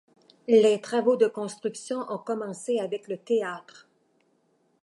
Les 0.47 0.81
travaux 0.81 1.15
de 1.15 1.27
construction 1.27 1.99
ont 2.11 2.17
commencé 2.17 2.79
avec 2.79 3.07
le 3.07 3.17
théâtre. 3.17 3.87